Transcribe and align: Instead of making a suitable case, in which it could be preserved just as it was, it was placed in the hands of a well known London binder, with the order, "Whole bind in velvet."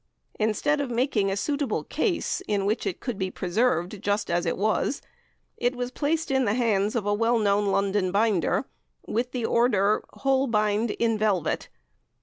Instead 0.39 0.81
of 0.81 0.89
making 0.89 1.29
a 1.29 1.37
suitable 1.37 1.83
case, 1.83 2.41
in 2.47 2.65
which 2.65 2.87
it 2.87 2.99
could 2.99 3.19
be 3.19 3.29
preserved 3.29 4.01
just 4.01 4.31
as 4.31 4.47
it 4.47 4.57
was, 4.57 4.99
it 5.57 5.75
was 5.75 5.91
placed 5.91 6.31
in 6.31 6.45
the 6.45 6.55
hands 6.55 6.95
of 6.95 7.05
a 7.05 7.13
well 7.13 7.37
known 7.37 7.67
London 7.67 8.11
binder, 8.11 8.65
with 9.05 9.29
the 9.31 9.45
order, 9.45 10.03
"Whole 10.13 10.47
bind 10.47 10.89
in 10.89 11.19
velvet." 11.19 11.69